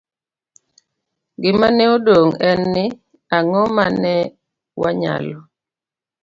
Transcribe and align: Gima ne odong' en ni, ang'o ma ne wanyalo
Gima 1.41 1.67
ne 1.77 1.85
odong' 1.95 2.31
en 2.49 2.59
ni, 2.73 2.85
ang'o 3.37 3.61
ma 3.75 3.85
ne 4.01 4.13
wanyalo 4.81 5.39